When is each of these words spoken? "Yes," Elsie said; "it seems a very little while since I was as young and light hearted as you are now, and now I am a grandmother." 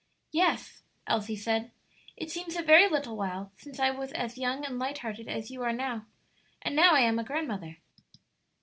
"Yes," 0.31 0.81
Elsie 1.05 1.35
said; 1.35 1.69
"it 2.17 2.31
seems 2.31 2.55
a 2.55 2.63
very 2.63 2.89
little 2.89 3.15
while 3.15 3.51
since 3.55 3.79
I 3.79 3.91
was 3.91 4.11
as 4.13 4.35
young 4.35 4.65
and 4.65 4.79
light 4.79 4.97
hearted 5.05 5.27
as 5.29 5.51
you 5.51 5.61
are 5.61 5.71
now, 5.73 6.07
and 6.63 6.75
now 6.75 6.95
I 6.95 7.01
am 7.01 7.19
a 7.19 7.23
grandmother." 7.23 7.77